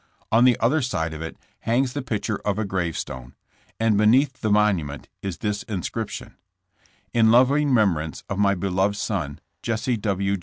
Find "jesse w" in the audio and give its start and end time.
9.61-10.37